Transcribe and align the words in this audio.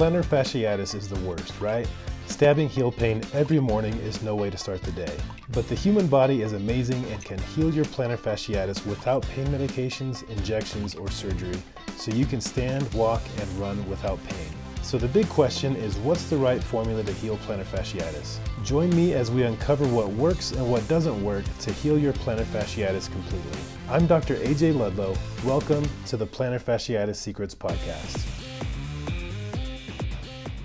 Plantar 0.00 0.24
fasciitis 0.24 0.94
is 0.94 1.10
the 1.10 1.20
worst, 1.28 1.60
right? 1.60 1.86
Stabbing 2.26 2.70
heel 2.70 2.90
pain 2.90 3.20
every 3.34 3.60
morning 3.60 3.92
is 3.96 4.22
no 4.22 4.34
way 4.34 4.48
to 4.48 4.56
start 4.56 4.80
the 4.80 4.92
day. 4.92 5.14
But 5.50 5.68
the 5.68 5.74
human 5.74 6.06
body 6.06 6.40
is 6.40 6.54
amazing 6.54 7.04
and 7.12 7.22
can 7.22 7.38
heal 7.38 7.70
your 7.70 7.84
plantar 7.84 8.16
fasciitis 8.16 8.86
without 8.86 9.28
pain 9.28 9.46
medications, 9.48 10.26
injections, 10.30 10.94
or 10.94 11.10
surgery, 11.10 11.62
so 11.98 12.12
you 12.12 12.24
can 12.24 12.40
stand, 12.40 12.90
walk, 12.94 13.20
and 13.38 13.48
run 13.58 13.86
without 13.90 14.18
pain. 14.26 14.48
So 14.80 14.96
the 14.96 15.06
big 15.06 15.28
question 15.28 15.76
is 15.76 15.98
what's 15.98 16.30
the 16.30 16.38
right 16.38 16.64
formula 16.64 17.02
to 17.04 17.12
heal 17.12 17.36
plantar 17.36 17.66
fasciitis? 17.66 18.38
Join 18.64 18.88
me 18.96 19.12
as 19.12 19.30
we 19.30 19.42
uncover 19.42 19.86
what 19.86 20.08
works 20.12 20.52
and 20.52 20.72
what 20.72 20.88
doesn't 20.88 21.22
work 21.22 21.44
to 21.58 21.74
heal 21.74 21.98
your 21.98 22.14
plantar 22.14 22.46
fasciitis 22.46 23.12
completely. 23.12 23.60
I'm 23.90 24.06
Dr. 24.06 24.36
AJ 24.36 24.78
Ludlow. 24.78 25.14
Welcome 25.44 25.86
to 26.06 26.16
the 26.16 26.26
Plantar 26.26 26.62
Fasciitis 26.62 27.16
Secrets 27.16 27.54
Podcast. 27.54 28.39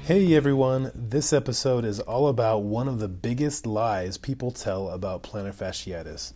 Hey 0.05 0.35
everyone, 0.35 0.91
this 0.93 1.33
episode 1.33 1.83
is 1.83 1.99
all 1.99 2.27
about 2.27 2.59
one 2.59 2.87
of 2.87 2.99
the 2.99 3.07
biggest 3.07 3.65
lies 3.65 4.19
people 4.19 4.51
tell 4.51 4.87
about 4.89 5.23
plantar 5.23 5.51
fasciitis. 5.51 6.33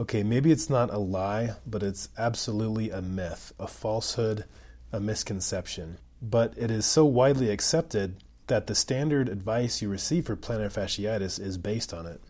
Okay, 0.00 0.22
maybe 0.22 0.50
it's 0.50 0.70
not 0.70 0.88
a 0.88 0.96
lie, 0.96 1.56
but 1.66 1.82
it's 1.82 2.08
absolutely 2.16 2.88
a 2.88 3.02
myth, 3.02 3.52
a 3.60 3.66
falsehood, 3.66 4.46
a 4.92 4.98
misconception. 4.98 5.98
But 6.22 6.54
it 6.56 6.70
is 6.70 6.86
so 6.86 7.04
widely 7.04 7.50
accepted 7.50 8.24
that 8.46 8.66
the 8.66 8.74
standard 8.74 9.28
advice 9.28 9.82
you 9.82 9.90
receive 9.90 10.24
for 10.24 10.34
plantar 10.34 10.72
fasciitis 10.72 11.38
is 11.38 11.58
based 11.58 11.92
on 11.92 12.06
it. 12.06 12.22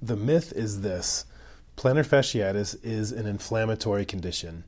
The 0.00 0.14
myth 0.14 0.52
is 0.52 0.82
this 0.82 1.24
plantar 1.76 2.06
fasciitis 2.06 2.76
is 2.84 3.10
an 3.10 3.26
inflammatory 3.26 4.04
condition. 4.04 4.62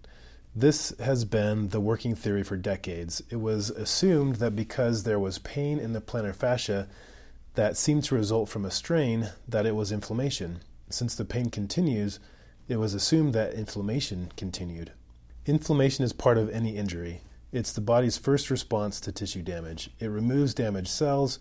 This 0.58 0.94
has 0.98 1.26
been 1.26 1.68
the 1.68 1.82
working 1.82 2.14
theory 2.14 2.42
for 2.42 2.56
decades. 2.56 3.22
It 3.28 3.36
was 3.36 3.68
assumed 3.68 4.36
that 4.36 4.56
because 4.56 5.02
there 5.02 5.18
was 5.18 5.38
pain 5.38 5.78
in 5.78 5.92
the 5.92 6.00
plantar 6.00 6.34
fascia 6.34 6.88
that 7.56 7.76
seemed 7.76 8.04
to 8.04 8.14
result 8.14 8.48
from 8.48 8.64
a 8.64 8.70
strain, 8.70 9.32
that 9.46 9.66
it 9.66 9.76
was 9.76 9.92
inflammation. 9.92 10.60
Since 10.88 11.14
the 11.14 11.26
pain 11.26 11.50
continues, 11.50 12.20
it 12.68 12.76
was 12.78 12.94
assumed 12.94 13.34
that 13.34 13.52
inflammation 13.52 14.32
continued. 14.34 14.92
Inflammation 15.44 16.06
is 16.06 16.14
part 16.14 16.38
of 16.38 16.48
any 16.48 16.74
injury. 16.78 17.20
It's 17.52 17.72
the 17.72 17.82
body's 17.82 18.16
first 18.16 18.48
response 18.48 18.98
to 19.00 19.12
tissue 19.12 19.42
damage. 19.42 19.90
It 20.00 20.06
removes 20.06 20.54
damaged 20.54 20.88
cells. 20.88 21.38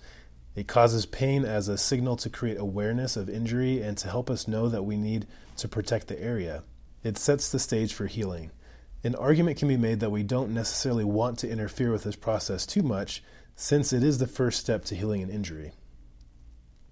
It 0.58 0.68
causes 0.68 1.06
pain 1.06 1.46
as 1.46 1.70
a 1.70 1.78
signal 1.78 2.18
to 2.18 2.30
create 2.30 2.58
awareness 2.60 3.16
of 3.16 3.30
injury 3.30 3.82
and 3.82 3.98
to 3.98 4.10
help 4.10 4.30
us 4.30 4.46
know 4.46 4.68
that 4.68 4.84
we 4.84 4.98
need 4.98 5.26
to 5.56 5.70
protect 5.70 6.10
the 6.10 6.22
area. 6.22 6.64
It 7.02 7.18
sets 7.18 7.50
the 7.50 7.60
stage 7.60 7.94
for 7.94 8.08
healing. 8.08 8.52
An 9.06 9.14
argument 9.14 9.58
can 9.58 9.68
be 9.68 9.78
made 9.78 10.00
that 10.00 10.10
we 10.10 10.24
don't 10.24 10.52
necessarily 10.52 11.04
want 11.04 11.38
to 11.38 11.48
interfere 11.48 11.92
with 11.92 12.06
this 12.06 12.16
process 12.16 12.66
too 12.66 12.82
much, 12.82 13.22
since 13.56 13.94
it 13.94 14.02
is 14.02 14.18
the 14.18 14.26
first 14.26 14.60
step 14.60 14.84
to 14.86 14.96
healing 14.96 15.22
an 15.22 15.30
injury. 15.30 15.74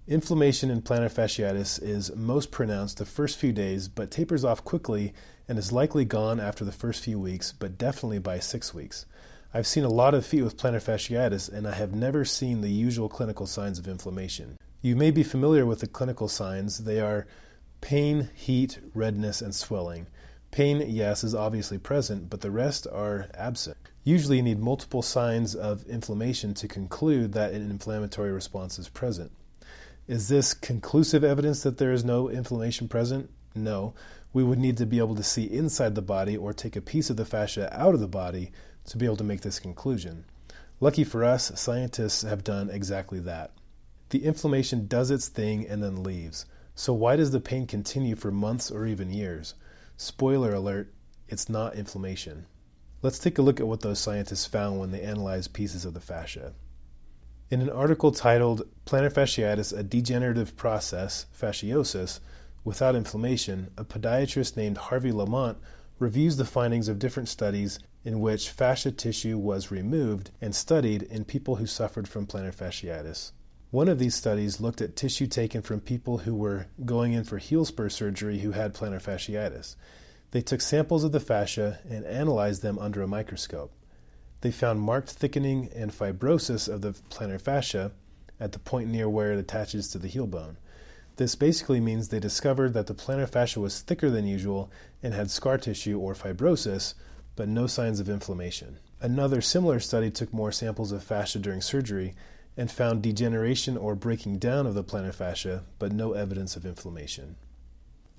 Inflammation 0.06 0.70
in 0.70 0.80
plantar 0.80 1.12
fasciitis 1.12 1.82
is 1.82 2.14
most 2.14 2.52
pronounced 2.52 2.98
the 2.98 3.04
first 3.04 3.36
few 3.36 3.52
days, 3.52 3.88
but 3.88 4.12
tapers 4.12 4.44
off 4.44 4.62
quickly 4.62 5.12
and 5.48 5.58
is 5.58 5.72
likely 5.72 6.04
gone 6.04 6.38
after 6.38 6.64
the 6.64 6.70
first 6.70 7.02
few 7.02 7.18
weeks, 7.18 7.52
but 7.52 7.76
definitely 7.76 8.20
by 8.20 8.38
six 8.38 8.72
weeks. 8.72 9.06
I've 9.52 9.66
seen 9.66 9.82
a 9.82 9.88
lot 9.88 10.14
of 10.14 10.24
feet 10.24 10.42
with 10.42 10.56
plantar 10.56 10.80
fasciitis, 10.80 11.52
and 11.52 11.66
I 11.66 11.74
have 11.74 11.96
never 11.96 12.24
seen 12.24 12.60
the 12.60 12.70
usual 12.70 13.08
clinical 13.08 13.48
signs 13.48 13.80
of 13.80 13.88
inflammation. 13.88 14.56
You 14.82 14.94
may 14.94 15.10
be 15.10 15.24
familiar 15.24 15.66
with 15.66 15.80
the 15.80 15.88
clinical 15.88 16.28
signs. 16.28 16.78
They 16.78 17.00
are 17.00 17.26
pain, 17.80 18.30
heat, 18.36 18.78
redness, 18.94 19.42
and 19.42 19.52
swelling. 19.52 20.06
Pain, 20.54 20.84
yes, 20.86 21.24
is 21.24 21.34
obviously 21.34 21.78
present, 21.78 22.30
but 22.30 22.40
the 22.40 22.50
rest 22.52 22.86
are 22.92 23.26
absent. 23.34 23.76
Usually, 24.04 24.36
you 24.36 24.42
need 24.44 24.60
multiple 24.60 25.02
signs 25.02 25.56
of 25.56 25.84
inflammation 25.86 26.54
to 26.54 26.68
conclude 26.68 27.32
that 27.32 27.52
an 27.52 27.68
inflammatory 27.68 28.30
response 28.30 28.78
is 28.78 28.88
present. 28.88 29.32
Is 30.06 30.28
this 30.28 30.54
conclusive 30.54 31.24
evidence 31.24 31.64
that 31.64 31.78
there 31.78 31.90
is 31.90 32.04
no 32.04 32.28
inflammation 32.28 32.86
present? 32.86 33.30
No. 33.56 33.94
We 34.32 34.44
would 34.44 34.60
need 34.60 34.76
to 34.76 34.86
be 34.86 34.98
able 34.98 35.16
to 35.16 35.24
see 35.24 35.42
inside 35.42 35.96
the 35.96 36.02
body 36.02 36.36
or 36.36 36.52
take 36.52 36.76
a 36.76 36.80
piece 36.80 37.10
of 37.10 37.16
the 37.16 37.24
fascia 37.24 37.68
out 37.76 37.94
of 37.94 38.00
the 38.00 38.06
body 38.06 38.52
to 38.84 38.96
be 38.96 39.06
able 39.06 39.16
to 39.16 39.24
make 39.24 39.40
this 39.40 39.58
conclusion. 39.58 40.24
Lucky 40.78 41.02
for 41.02 41.24
us, 41.24 41.50
scientists 41.56 42.22
have 42.22 42.44
done 42.44 42.70
exactly 42.70 43.18
that. 43.18 43.50
The 44.10 44.24
inflammation 44.24 44.86
does 44.86 45.10
its 45.10 45.26
thing 45.26 45.66
and 45.66 45.82
then 45.82 46.04
leaves. 46.04 46.46
So, 46.76 46.92
why 46.92 47.16
does 47.16 47.32
the 47.32 47.40
pain 47.40 47.66
continue 47.66 48.14
for 48.14 48.30
months 48.30 48.70
or 48.70 48.86
even 48.86 49.10
years? 49.10 49.54
Spoiler 49.96 50.52
alert, 50.52 50.92
it's 51.28 51.48
not 51.48 51.76
inflammation. 51.76 52.46
Let's 53.00 53.18
take 53.18 53.38
a 53.38 53.42
look 53.42 53.60
at 53.60 53.66
what 53.66 53.80
those 53.80 54.00
scientists 54.00 54.46
found 54.46 54.80
when 54.80 54.90
they 54.90 55.02
analyzed 55.02 55.52
pieces 55.52 55.84
of 55.84 55.94
the 55.94 56.00
fascia. 56.00 56.54
In 57.50 57.60
an 57.60 57.70
article 57.70 58.10
titled 58.10 58.66
Plantar 58.86 59.12
Fasciitis, 59.12 59.76
a 59.76 59.82
Degenerative 59.82 60.56
Process, 60.56 61.26
Fasciosis, 61.38 62.18
Without 62.64 62.96
Inflammation, 62.96 63.70
a 63.76 63.84
podiatrist 63.84 64.56
named 64.56 64.78
Harvey 64.78 65.12
Lemont 65.12 65.58
reviews 65.98 66.38
the 66.38 66.44
findings 66.44 66.88
of 66.88 66.98
different 66.98 67.28
studies 67.28 67.78
in 68.04 68.20
which 68.20 68.50
fascia 68.50 68.90
tissue 68.90 69.38
was 69.38 69.70
removed 69.70 70.30
and 70.40 70.54
studied 70.54 71.02
in 71.04 71.24
people 71.24 71.56
who 71.56 71.66
suffered 71.66 72.08
from 72.08 72.26
plantar 72.26 72.54
fasciitis. 72.54 73.32
One 73.74 73.88
of 73.88 73.98
these 73.98 74.14
studies 74.14 74.60
looked 74.60 74.80
at 74.80 74.94
tissue 74.94 75.26
taken 75.26 75.60
from 75.60 75.80
people 75.80 76.18
who 76.18 76.36
were 76.36 76.66
going 76.84 77.12
in 77.12 77.24
for 77.24 77.38
heel 77.38 77.64
spur 77.64 77.88
surgery 77.88 78.38
who 78.38 78.52
had 78.52 78.72
plantar 78.72 79.02
fasciitis. 79.02 79.74
They 80.30 80.42
took 80.42 80.60
samples 80.60 81.02
of 81.02 81.10
the 81.10 81.18
fascia 81.18 81.80
and 81.90 82.04
analyzed 82.04 82.62
them 82.62 82.78
under 82.78 83.02
a 83.02 83.08
microscope. 83.08 83.72
They 84.42 84.52
found 84.52 84.78
marked 84.78 85.10
thickening 85.10 85.70
and 85.74 85.90
fibrosis 85.90 86.72
of 86.72 86.82
the 86.82 86.92
plantar 87.10 87.40
fascia 87.40 87.90
at 88.38 88.52
the 88.52 88.60
point 88.60 88.90
near 88.90 89.08
where 89.08 89.32
it 89.32 89.40
attaches 89.40 89.88
to 89.88 89.98
the 89.98 90.06
heel 90.06 90.28
bone. 90.28 90.56
This 91.16 91.34
basically 91.34 91.80
means 91.80 92.10
they 92.10 92.20
discovered 92.20 92.74
that 92.74 92.86
the 92.86 92.94
plantar 92.94 93.28
fascia 93.28 93.58
was 93.58 93.80
thicker 93.80 94.08
than 94.08 94.24
usual 94.24 94.70
and 95.02 95.14
had 95.14 95.32
scar 95.32 95.58
tissue 95.58 95.98
or 95.98 96.14
fibrosis, 96.14 96.94
but 97.34 97.48
no 97.48 97.66
signs 97.66 97.98
of 97.98 98.08
inflammation. 98.08 98.78
Another 99.00 99.40
similar 99.40 99.80
study 99.80 100.12
took 100.12 100.32
more 100.32 100.52
samples 100.52 100.92
of 100.92 101.02
fascia 101.02 101.40
during 101.40 101.60
surgery 101.60 102.14
and 102.56 102.70
found 102.70 103.02
degeneration 103.02 103.76
or 103.76 103.94
breaking 103.94 104.38
down 104.38 104.66
of 104.66 104.74
the 104.74 104.84
plantar 104.84 105.14
fascia, 105.14 105.64
but 105.78 105.92
no 105.92 106.12
evidence 106.12 106.56
of 106.56 106.64
inflammation. 106.64 107.36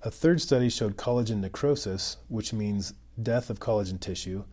A 0.01 0.11
third 0.11 0.41
study 0.41 0.69
showed 0.69 0.97
collagen 0.97 1.39
necrosis, 1.39 2.17
which 2.27 2.53
means 2.53 2.93
death 3.21 3.49
of 3.49 3.59
collagen 3.59 3.99
tissue, 3.99 4.43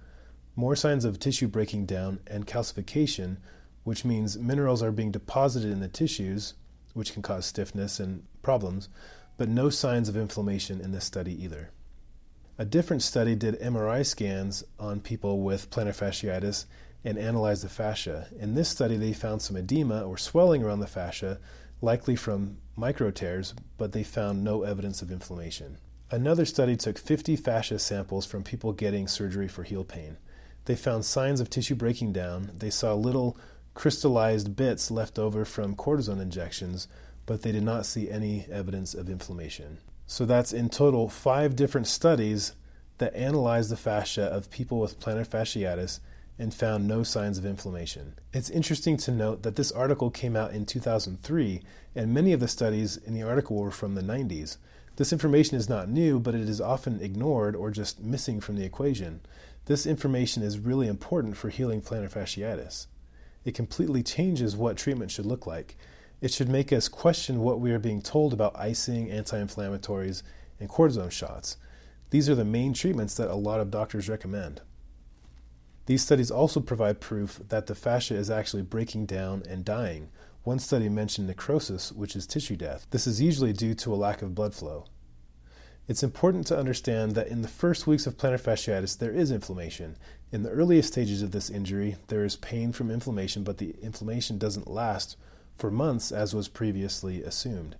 more 0.54 0.76
signs 0.76 1.04
of 1.04 1.18
tissue 1.18 1.48
breaking 1.48 1.86
down, 1.86 2.20
and 2.26 2.46
calcification, 2.46 3.38
which 3.84 4.04
means 4.04 4.38
minerals 4.38 4.82
are 4.82 4.92
being 4.92 5.10
deposited 5.10 5.70
in 5.70 5.80
the 5.80 5.88
tissues, 5.88 6.54
which 6.94 7.12
can 7.12 7.22
cause 7.22 7.46
stiffness 7.46 7.98
and 7.98 8.24
problems, 8.42 8.88
but 9.36 9.48
no 9.48 9.70
signs 9.70 10.08
of 10.08 10.16
inflammation 10.16 10.80
in 10.80 10.92
this 10.92 11.04
study 11.04 11.42
either. 11.42 11.70
A 12.58 12.64
different 12.64 13.02
study 13.02 13.34
did 13.34 13.58
MRI 13.60 14.06
scans 14.06 14.62
on 14.78 15.00
people 15.00 15.40
with 15.40 15.70
plantar 15.70 15.96
fasciitis 15.96 16.66
and 17.04 17.18
analyzed 17.18 17.64
the 17.64 17.68
fascia. 17.68 18.28
In 18.38 18.54
this 18.54 18.68
study, 18.68 18.96
they 18.96 19.12
found 19.12 19.42
some 19.42 19.56
edema 19.56 20.02
or 20.02 20.16
swelling 20.16 20.62
around 20.62 20.80
the 20.80 20.86
fascia, 20.86 21.38
likely 21.80 22.16
from 22.16 22.58
micro 22.76 23.10
tears, 23.10 23.54
but 23.76 23.92
they 23.92 24.02
found 24.02 24.44
no 24.44 24.62
evidence 24.62 25.02
of 25.02 25.10
inflammation. 25.10 25.78
Another 26.10 26.44
study 26.44 26.76
took 26.76 26.98
50 26.98 27.36
fascia 27.36 27.78
samples 27.78 28.26
from 28.26 28.44
people 28.44 28.72
getting 28.72 29.08
surgery 29.08 29.48
for 29.48 29.62
heel 29.62 29.84
pain. 29.84 30.18
They 30.66 30.76
found 30.76 31.04
signs 31.04 31.40
of 31.40 31.50
tissue 31.50 31.74
breaking 31.74 32.12
down. 32.12 32.50
They 32.56 32.70
saw 32.70 32.94
little 32.94 33.36
crystallized 33.74 34.54
bits 34.54 34.90
left 34.90 35.18
over 35.18 35.44
from 35.44 35.74
cortisone 35.74 36.20
injections, 36.20 36.86
but 37.26 37.42
they 37.42 37.52
did 37.52 37.62
not 37.62 37.86
see 37.86 38.10
any 38.10 38.46
evidence 38.50 38.94
of 38.94 39.08
inflammation. 39.08 39.78
So 40.06 40.26
that's 40.26 40.52
in 40.52 40.68
total 40.68 41.08
five 41.08 41.56
different 41.56 41.86
studies 41.86 42.52
that 42.98 43.14
analyzed 43.14 43.70
the 43.70 43.76
fascia 43.76 44.24
of 44.24 44.50
people 44.50 44.78
with 44.78 45.00
plantar 45.00 45.26
fasciitis 45.26 46.00
and 46.42 46.52
found 46.52 46.88
no 46.88 47.04
signs 47.04 47.38
of 47.38 47.46
inflammation. 47.46 48.14
It's 48.32 48.50
interesting 48.50 48.96
to 48.96 49.12
note 49.12 49.44
that 49.44 49.54
this 49.54 49.70
article 49.70 50.10
came 50.10 50.34
out 50.34 50.52
in 50.52 50.66
2003, 50.66 51.62
and 51.94 52.12
many 52.12 52.32
of 52.32 52.40
the 52.40 52.48
studies 52.48 52.96
in 52.96 53.14
the 53.14 53.22
article 53.22 53.58
were 53.58 53.70
from 53.70 53.94
the 53.94 54.02
90s. 54.02 54.56
This 54.96 55.12
information 55.12 55.56
is 55.56 55.68
not 55.68 55.88
new, 55.88 56.18
but 56.18 56.34
it 56.34 56.48
is 56.48 56.60
often 56.60 57.00
ignored 57.00 57.54
or 57.54 57.70
just 57.70 58.02
missing 58.02 58.40
from 58.40 58.56
the 58.56 58.64
equation. 58.64 59.20
This 59.66 59.86
information 59.86 60.42
is 60.42 60.58
really 60.58 60.88
important 60.88 61.36
for 61.36 61.48
healing 61.48 61.80
plantar 61.80 62.12
fasciitis. 62.12 62.88
It 63.44 63.54
completely 63.54 64.02
changes 64.02 64.56
what 64.56 64.76
treatment 64.76 65.12
should 65.12 65.26
look 65.26 65.46
like. 65.46 65.76
It 66.20 66.32
should 66.32 66.48
make 66.48 66.72
us 66.72 66.88
question 66.88 67.42
what 67.42 67.60
we 67.60 67.70
are 67.70 67.78
being 67.78 68.02
told 68.02 68.32
about 68.32 68.58
icing, 68.58 69.12
anti 69.12 69.40
inflammatories, 69.40 70.24
and 70.58 70.68
cortisone 70.68 71.12
shots. 71.12 71.56
These 72.10 72.28
are 72.28 72.34
the 72.34 72.44
main 72.44 72.72
treatments 72.74 73.14
that 73.14 73.30
a 73.30 73.36
lot 73.36 73.60
of 73.60 73.70
doctors 73.70 74.08
recommend. 74.08 74.60
These 75.86 76.02
studies 76.02 76.30
also 76.30 76.60
provide 76.60 77.00
proof 77.00 77.40
that 77.48 77.66
the 77.66 77.74
fascia 77.74 78.14
is 78.14 78.30
actually 78.30 78.62
breaking 78.62 79.06
down 79.06 79.42
and 79.48 79.64
dying. 79.64 80.10
One 80.44 80.58
study 80.58 80.88
mentioned 80.88 81.26
necrosis, 81.26 81.92
which 81.92 82.14
is 82.14 82.26
tissue 82.26 82.56
death. 82.56 82.86
This 82.90 83.06
is 83.06 83.20
usually 83.20 83.52
due 83.52 83.74
to 83.74 83.92
a 83.92 83.96
lack 83.96 84.22
of 84.22 84.34
blood 84.34 84.54
flow. 84.54 84.86
It's 85.88 86.04
important 86.04 86.46
to 86.46 86.58
understand 86.58 87.16
that 87.16 87.26
in 87.26 87.42
the 87.42 87.48
first 87.48 87.88
weeks 87.88 88.06
of 88.06 88.16
plantar 88.16 88.40
fasciitis, 88.40 88.96
there 88.98 89.12
is 89.12 89.32
inflammation. 89.32 89.96
In 90.30 90.44
the 90.44 90.50
earliest 90.50 90.92
stages 90.92 91.22
of 91.22 91.32
this 91.32 91.50
injury, 91.50 91.96
there 92.06 92.24
is 92.24 92.36
pain 92.36 92.72
from 92.72 92.90
inflammation, 92.90 93.42
but 93.42 93.58
the 93.58 93.74
inflammation 93.82 94.38
doesn't 94.38 94.70
last 94.70 95.16
for 95.58 95.70
months 95.70 96.12
as 96.12 96.34
was 96.34 96.48
previously 96.48 97.22
assumed. 97.22 97.76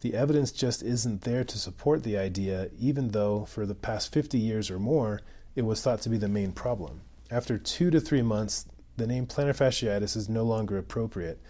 The 0.00 0.14
evidence 0.14 0.52
just 0.52 0.82
isn't 0.82 1.22
there 1.22 1.44
to 1.44 1.58
support 1.58 2.04
the 2.04 2.16
idea, 2.16 2.70
even 2.78 3.08
though 3.08 3.44
for 3.44 3.66
the 3.66 3.74
past 3.74 4.12
50 4.12 4.38
years 4.38 4.70
or 4.70 4.78
more, 4.78 5.20
it 5.56 5.62
was 5.62 5.82
thought 5.82 6.00
to 6.02 6.08
be 6.08 6.16
the 6.16 6.28
main 6.28 6.52
problem. 6.52 7.02
After 7.32 7.58
two 7.58 7.90
to 7.92 8.00
three 8.00 8.22
months, 8.22 8.66
the 8.96 9.06
name 9.06 9.24
plantar 9.24 9.56
fasciitis 9.56 10.16
is 10.16 10.28
no 10.28 10.42
longer 10.42 10.76
appropriate. 10.76 11.40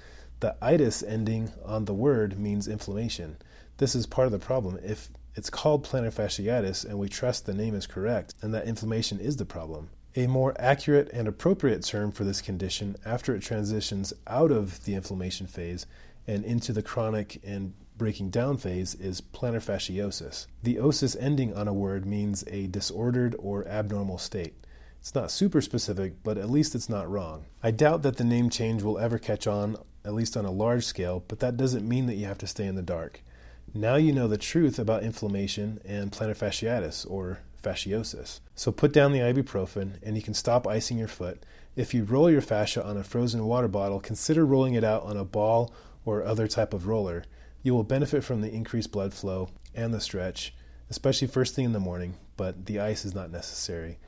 The 0.41 0.55
itis 0.61 1.03
ending 1.03 1.53
on 1.65 1.87
the 1.87 1.94
word 1.94 2.38
means 2.38 2.69
inflammation. 2.69 3.38
This 3.79 3.94
is 3.94 4.06
part 4.06 4.27
of 4.27 4.32
the 4.32 4.38
problem. 4.38 4.79
If 4.85 5.09
it's 5.35 5.49
called 5.49 5.87
plantar 5.87 6.12
fasciitis 6.12 6.85
and 6.85 6.99
we 6.99 7.09
trust 7.09 7.47
the 7.47 7.55
name 7.55 7.75
is 7.75 7.87
correct 7.87 8.35
and 8.43 8.53
that 8.53 8.67
inflammation 8.67 9.19
is 9.19 9.38
the 9.38 9.47
problem, 9.47 9.88
a 10.15 10.27
more 10.27 10.55
accurate 10.59 11.09
and 11.15 11.27
appropriate 11.27 11.82
term 11.82 12.12
for 12.12 12.25
this 12.25 12.43
condition 12.43 12.97
after 13.06 13.35
it 13.35 13.41
transitions 13.41 14.12
out 14.27 14.53
of 14.53 14.85
the 14.85 14.94
inflammation 14.94 15.47
phase 15.47 15.87
and 16.27 16.44
into 16.44 16.75
the 16.75 16.82
chronic 16.82 17.41
and 17.43 17.73
breaking 17.97 18.29
down 18.29 18.59
phase 18.59 18.94
is 18.97 19.23
plantar 19.23 19.65
fasciosis. 19.65 20.47
The 20.62 20.77
osis 20.77 21.17
ending 21.19 21.55
on 21.55 21.69
a 21.69 21.73
word 21.73 22.05
means 22.05 22.44
a 22.49 22.67
disordered 22.67 23.35
or 23.38 23.67
abnormal 23.67 24.19
state. 24.19 24.55
It's 25.00 25.14
not 25.14 25.31
super 25.31 25.61
specific, 25.61 26.23
but 26.23 26.37
at 26.37 26.50
least 26.50 26.75
it's 26.75 26.88
not 26.88 27.11
wrong. 27.11 27.47
I 27.62 27.70
doubt 27.70 28.02
that 28.02 28.19
the 28.19 28.25
name 28.25 28.50
change 28.50 28.82
will 28.82 28.99
ever 28.99 29.19
catch 29.19 29.47
on, 29.47 29.79
at 30.05 30.14
least 30.14 30.37
on 30.37 30.44
a 30.44 30.50
large 30.50 30.85
scale, 30.85 31.25
but 31.26 31.41
that 31.41 31.56
doesn't 31.56 31.88
mean 31.88 32.06
that 32.06 32.17
you 32.17 32.26
have 32.26 32.38
to 32.38 32.47
stay 32.47 32.67
in 32.67 32.75
the 32.75 32.82
dark. 32.82 33.23
Now 33.73 33.97
you 33.97 34.12
know 34.12 34.29
the 34.29 34.37
truth 34.37 34.79
about 34.79 35.02
inflammation 35.02 35.81
and 35.85 36.12
plantar 36.12 36.37
fasciitis, 36.37 37.11
or 37.11 37.38
fasciosis. 37.62 38.41
So 38.55 38.73
put 38.73 38.93
down 38.93 39.12
the 39.12 39.20
ibuprofen 39.20 39.94
and 40.02 40.17
you 40.17 40.23
can 40.23 40.35
stop 40.35 40.67
icing 40.67 40.99
your 40.99 41.08
foot. 41.08 41.44
If 41.76 41.94
you 41.94 42.05
roll 42.05 42.31
your 42.31 42.41
fascia 42.41 42.85
on 42.85 42.96
a 42.96 43.05
frozen 43.05 43.44
water 43.44 43.69
bottle, 43.69 44.00
consider 44.00 44.44
rolling 44.44 44.75
it 44.75 44.85
out 44.85 45.05
on 45.05 45.17
a 45.17 45.25
ball 45.25 45.73
or 46.05 46.25
other 46.25 46.49
type 46.49 46.75
of 46.75 46.87
roller. 46.87 47.25
You 47.62 47.75
will 47.75 47.85
benefit 47.85 48.25
from 48.25 48.41
the 48.41 48.53
increased 48.53 48.93
blood 48.93 49.14
flow 49.14 49.50
and 49.75 49.94
the 49.94 50.00
stretch, 50.00 50.55
especially 50.88 51.29
first 51.29 51.55
thing 51.55 51.67
in 51.67 51.73
the 51.73 51.81
morning, 51.81 52.17
but 52.37 52.67
the 52.67 52.81
ice 52.81 53.05
is 53.05 53.14
not 53.14 53.31
necessary. 53.31 53.99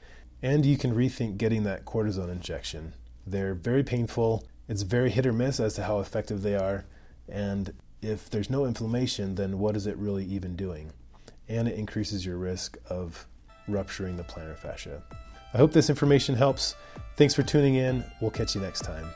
And 0.43 0.67
you 0.67 0.77
can 0.77 0.95
rethink 0.95 1.39
getting 1.39 1.63
that 1.65 1.85
cortisone 1.85 2.31
injection. 2.31 2.95
They're 3.27 3.55
very 3.55 3.85
painful. 3.85 4.45
It's 4.69 4.83
very 4.83 5.11
hit 5.11 5.27
or 5.27 5.33
miss 5.33 5.61
as 5.61 5.75
to 5.75 5.85
how 5.85 6.01
effective 6.01 6.43
they 6.43 6.57
are. 6.57 6.85
And 7.29 7.73
if 8.01 8.29
there's 8.29 8.51
no 8.51 8.65
inflammation, 8.65 9.37
then 9.37 9.59
what 9.59 9.77
is 9.77 9.87
it 9.87 9.97
really 9.97 10.25
even 10.25 10.57
doing? 10.57 10.93
And 11.49 11.69
it 11.69 11.79
increases 11.79 12.27
your 12.27 12.37
risk 12.37 12.77
of 12.89 13.27
rupturing 13.69 14.17
the 14.17 14.25
plantar 14.25 14.59
fascia. 14.59 15.03
I 15.55 15.59
hope 15.59 15.73
this 15.73 15.91
information 15.91 16.35
helps. 16.35 16.75
Thanks 17.17 17.35
for 17.35 17.43
tuning 17.43 17.77
in. 17.77 18.05
We'll 18.21 18.31
catch 18.31 18.55
you 18.55 18.61
next 18.61 18.81
time. 18.81 19.07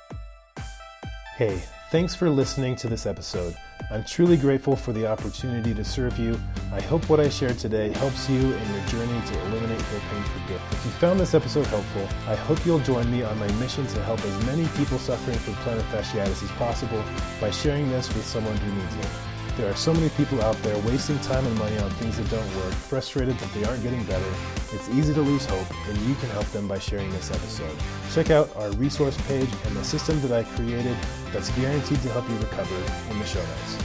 Hey, 1.37 1.63
thanks 1.91 2.15
for 2.15 2.31
listening 2.31 2.77
to 2.77 2.89
this 2.89 3.07
episode. 3.07 3.57
I'm 3.89 4.03
truly 4.03 4.37
grateful 4.37 4.75
for 4.75 4.93
the 4.93 5.07
opportunity 5.07 5.73
to 5.73 5.85
serve 5.85 6.19
you. 6.19 6.37
I 6.73 6.81
hope 6.81 7.09
what 7.09 7.21
I 7.21 7.29
shared 7.29 7.57
today 7.57 7.91
helps 7.91 8.29
you 8.29 8.37
in 8.37 8.75
your 8.75 8.87
journey 8.87 9.21
to 9.27 9.41
eliminate 9.43 9.79
your 9.93 10.01
pain 10.01 10.23
for 10.25 10.49
good. 10.49 10.61
If 10.73 10.85
you 10.85 10.91
found 10.91 11.21
this 11.21 11.35
episode 11.35 11.67
helpful, 11.67 12.09
I 12.27 12.35
hope 12.35 12.67
you'll 12.67 12.81
join 12.81 13.09
me 13.13 13.23
on 13.23 13.39
my 13.39 13.51
mission 13.53 13.87
to 13.87 14.03
help 14.03 14.19
as 14.25 14.45
many 14.45 14.67
people 14.77 14.99
suffering 14.99 15.39
from 15.39 15.55
plantar 15.55 15.85
fasciitis 15.93 16.43
as 16.43 16.51
possible 16.53 17.03
by 17.41 17.53
sharing 17.53 17.89
this 17.89 18.13
with 18.13 18.27
someone 18.27 18.57
who 18.57 18.75
needs 18.75 18.97
it. 18.97 19.36
There 19.57 19.71
are 19.71 19.75
so 19.75 19.95
many 19.95 20.11
people 20.11 20.43
out 20.43 20.57
there 20.63 20.77
wasting 20.81 21.19
time 21.21 21.47
and 21.47 21.59
money 21.59 21.79
on 21.79 21.91
things 21.93 22.19
that 22.19 22.29
don't 22.29 22.57
work, 22.57 22.75
frustrated 22.75 23.39
that 23.39 23.53
they 23.55 23.65
aren't 23.65 23.83
getting 23.83 24.05
better. 24.05 24.35
It's 24.73 24.87
easy 24.91 25.15
to 25.15 25.23
lose 25.23 25.47
hope, 25.47 25.89
and 25.89 25.97
you 26.03 26.15
can 26.17 26.29
help 26.29 26.45
them 26.49 26.69
by 26.69 26.79
sharing 26.79 27.11
this 27.11 27.31
episode. 27.31 27.75
Check 28.13 28.29
out 28.29 28.55
our 28.57 28.71
resource 28.73 29.17
page 29.27 29.49
and 29.65 29.75
the 29.75 29.83
system 29.83 30.21
that 30.21 30.33
I 30.33 30.43
created 30.57 30.97
that's 31.33 31.49
guaranteed 31.57 32.03
to 32.03 32.11
help 32.11 32.29
you 32.29 32.37
recover 32.37 32.77
in 33.11 33.19
the 33.19 33.25
show 33.25 33.41
notes. 33.41 33.77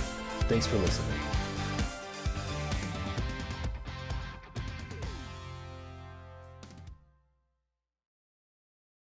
Thanks 0.50 0.68
for 0.68 0.76
listening. 0.76 1.41